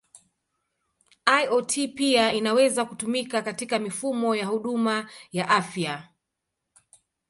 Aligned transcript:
IoT 1.43 1.87
pia 1.95 2.33
inaweza 2.33 2.85
kutumika 2.85 3.41
katika 3.41 3.79
mifumo 3.79 4.35
ya 4.35 4.45
huduma 4.45 5.09
ya 5.31 5.49
afya. 5.49 6.07